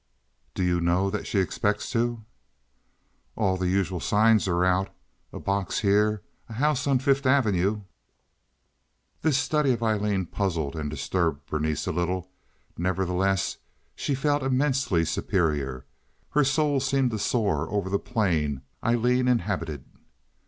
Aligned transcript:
"Do 0.55 0.63
you 0.63 0.81
know 0.81 1.11
that 1.11 1.27
she 1.27 1.37
expects 1.37 1.91
to?" 1.91 2.25
"All 3.35 3.55
the 3.55 3.69
usual 3.69 3.99
signs 3.99 4.47
are 4.47 4.65
out—a 4.65 5.39
box 5.41 5.81
here, 5.81 6.23
a 6.49 6.53
house 6.53 6.87
on 6.87 6.97
Fifth 6.97 7.27
Avenue." 7.27 7.83
This 9.21 9.37
study 9.37 9.73
of 9.73 9.83
Aileen 9.83 10.25
puzzled 10.25 10.75
and 10.75 10.89
disturbed 10.89 11.45
Berenice 11.45 11.85
a 11.85 11.91
little. 11.91 12.31
Nevertheless, 12.79 13.57
she 13.95 14.15
felt 14.15 14.41
immensely 14.41 15.05
superior. 15.05 15.85
Her 16.31 16.43
soul 16.45 16.79
seemed 16.79 17.11
to 17.11 17.19
soar 17.19 17.69
over 17.69 17.87
the 17.87 17.99
plain 17.99 18.63
Aileen 18.83 19.27
inhabited. 19.27 19.85